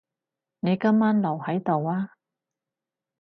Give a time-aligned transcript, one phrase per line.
[0.61, 2.15] 你今晚留喺度呀？